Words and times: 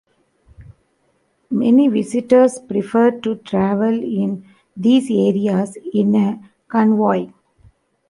Many 1.51 1.87
visitors 1.87 2.57
prefer 2.67 3.11
to 3.19 3.35
travel 3.35 3.93
in 3.93 4.47
these 4.75 5.11
areas 5.11 5.77
in 5.93 6.15
a 6.15 6.41
convoy. 6.67 7.29